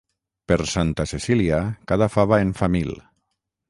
[0.51, 1.61] Per Santa Cecília
[1.93, 2.95] cada fava en fa mil.